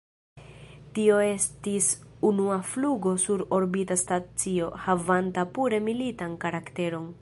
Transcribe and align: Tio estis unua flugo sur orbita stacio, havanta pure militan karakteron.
Tio 0.95 1.19
estis 1.25 1.89
unua 2.31 2.57
flugo 2.71 3.15
sur 3.27 3.45
orbita 3.61 4.01
stacio, 4.07 4.75
havanta 4.89 5.49
pure 5.59 5.87
militan 5.91 6.39
karakteron. 6.47 7.13